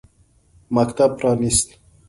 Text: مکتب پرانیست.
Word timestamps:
مکتب 0.71 1.15
پرانیست. 1.17 1.69